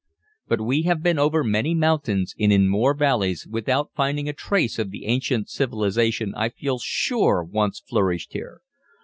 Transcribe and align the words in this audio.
"But 0.47 0.61
we 0.61 0.81
have 0.81 1.03
been 1.03 1.19
over 1.19 1.43
many 1.43 1.75
mountains, 1.75 2.33
and 2.39 2.51
in 2.51 2.67
more 2.67 2.95
valleys, 2.95 3.45
without 3.47 3.91
finding 3.95 4.27
a 4.27 4.33
trace 4.33 4.79
of 4.79 4.89
the 4.89 5.05
ancient 5.05 5.47
civilization 5.47 6.33
I 6.35 6.49
feel 6.49 6.79
sure 6.81 7.43
once 7.43 7.79
flourished 7.87 8.33
here. 8.33 8.61